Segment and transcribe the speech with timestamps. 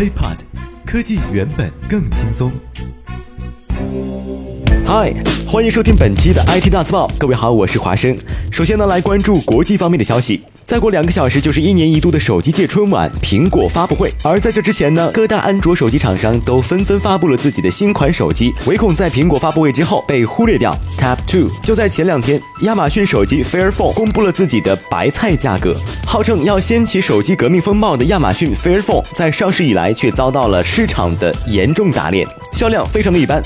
[0.00, 0.38] HiPod，
[0.86, 2.50] 科技原本更轻松。
[4.92, 5.14] 嗨，
[5.46, 7.08] 欢迎收听本期的 IT 大字报。
[7.16, 8.18] 各位好，我是华生。
[8.50, 10.42] 首先呢，来关注国际方面的消息。
[10.66, 14.12] 再过两个小时就是一年一度的手机界春晚——苹果发布会。
[14.24, 20.76] 而在这之前呢，各大安卓手机厂商都纷纷发布了自己的新款手机，唯恐在苹果发布会之后被忽略掉。
[20.98, 25.72] Tap Two 就在前两天，亚马逊手机 Fair Phone 公布了自己的白菜价格。
[26.04, 33.40] 号称要掀起手机革命风暴的亚马逊 Fair Phone，在上市以来却遭到了市场的严重打脸，销量非常的一般。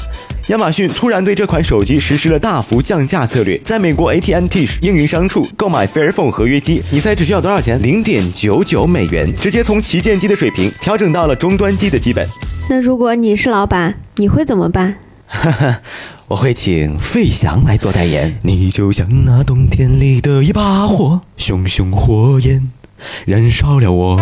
[0.48, 7.82] 亚马逊突然对这款手机实施了大幅降价策略，在美国 AT&T 应运商处购买 Fairphone 合约机，你猜只需要多少钱？
[7.82, 12.28] 零点九九美元，直接从旗舰机的水平调整到了终端机的基本。
[12.68, 14.96] 那如果你是老板，你会怎么办？
[15.26, 15.80] 哈哈，
[16.28, 18.38] 我会请费翔来做代言。
[18.42, 22.70] 你就像那冬天里的一把火，熊熊火焰
[23.24, 24.20] 燃烧了我。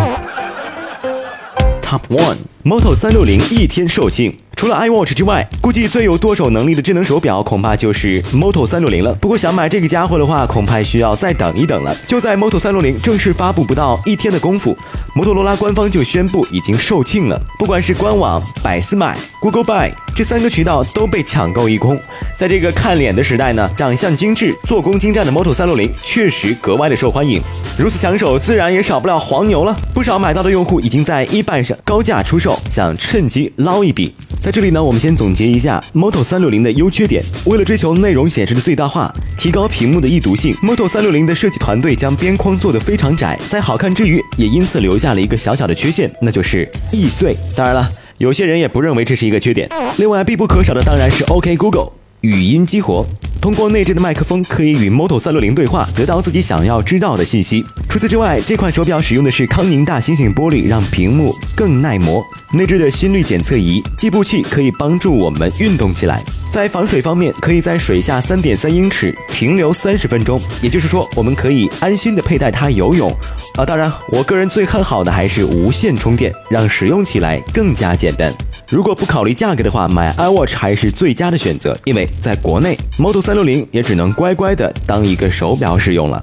[1.82, 4.36] Top One，Moto 三六零一天售罄。
[4.56, 9.12] 除了 iWatch 之外，估计最有剁手能力的智能手表恐怕就是 Moto 三六零了。
[9.16, 11.96] 不过想买这个家伙的话，恐怕需要再等一等了。
[12.06, 14.76] 就在 Moto 三六零正式发布不到一天的功夫，
[15.14, 17.40] 摩托罗拉官方就宣布已经售罄了。
[17.58, 21.98] 不管是官网、百思买、Google Buy 这三个渠道都被抢购一空。
[22.36, 27.42] 在这个看脸的时代呢，长相精致、做工精湛的 Moto 三六零确实格外的受欢迎。
[27.76, 29.76] 如此抢手，自然也少不了黄牛了。
[29.92, 34.14] 不少买到的用户已经在一半上高价出售，想趁机捞一笔。
[34.42, 37.22] 在这里呢，我们先总结一下 Moto 三六零的优缺点。
[37.44, 47.36] 为了追求内容显示的最大化，提高屏幕的易读性，Moto 三六零的设计团队将边框做得非常窄，在好看之余，也因此留下了一个小小的缺陷，那就是易碎。
[47.54, 49.70] 当然了，有些人也不认为这是一个缺点。
[49.98, 51.92] 另外，必不可少的当然是 OK Google。
[52.22, 53.06] 语音激活，
[53.40, 57.64] 通过内置的麦克风可以与 Moto 三六零对话，得到自己想要知道的信息。
[57.88, 62.24] 除此之外，这款手表使用的是康宁大猩猩玻璃，让屏幕更耐磨。
[62.54, 66.22] 内置的心率检测仪、计步器可以帮助我们运动起来。
[66.50, 73.10] 在防水方面，可以在水下三点三英尺停留三十分钟，也就是说，我们可以安心的佩戴它游泳。
[73.56, 78.30] 啊，当然，我个人最看好的还是无线充电，让使用起来更加简单。
[78.68, 86.22] 如果不考虑价格的话，买 iWatch 还是最佳的选择，因为在国内，Moto 三六零也只能乖乖的当一个手表使用了。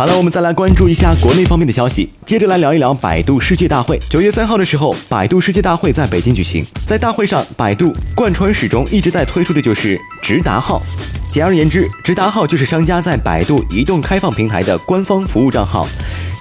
[0.00, 2.08] 好了，我们再来关注一下国内方面的消息。
[2.24, 4.00] 接着来聊一聊百度世界大会。
[4.08, 6.64] 九月三号的时候，百度世界大会在北京举行。
[6.86, 10.80] 在大会上，百度贯穿始终一直在推出的就是直达号。
[11.30, 15.86] 简而言之，直达号就是商家在百度移动开放平台的官方服务账号。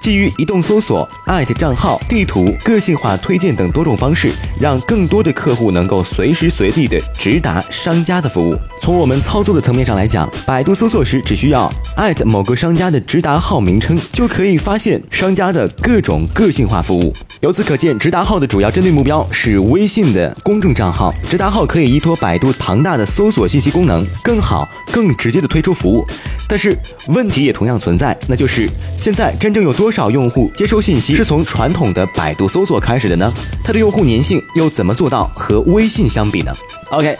[0.01, 8.55] 基于移动搜索、艾特账号、地图、个性化推荐等多种方式，让更多的客户能够随时随地的直达商家的服务。
[8.81, 17.13] 从我们操作的层面上来讲，百度搜索时只需要艾特某个商家的直达号名称，就可以发现商家的各种个性化服务。
[17.41, 21.13] 由此可见，直达号的主要针对目标是微信的公众账号。
[21.29, 26.05] 直达号可以依托百度庞大的搜索信息功能，更好、更直接的推出服务。
[26.49, 26.77] 但是
[27.07, 33.31] 问题也同样存在，那就是现在真正有多少用户接收信息是从传统的百度搜索开始的呢？
[33.63, 36.53] 它的用户粘性又怎么做到和微信相比呢
[36.89, 37.17] ？OK，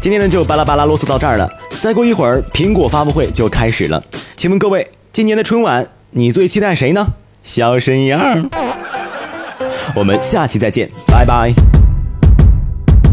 [0.00, 1.46] 今天呢就巴拉巴拉啰嗦到这儿了。
[1.78, 4.02] 再过一会儿，苹果发布会就开始了。
[4.34, 7.08] 请问各位，今年的春晚你最期待谁呢？
[7.42, 8.48] 小沈阳。
[9.94, 11.52] 我们下期再见，拜拜。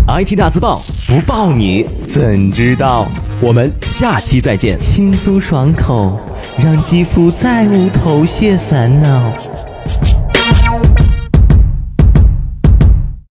[0.07, 3.07] IT 大字报不报你怎知道？
[3.41, 6.19] 我们下期再见，轻松爽口，
[6.57, 9.54] 让肌肤再无头屑烦恼。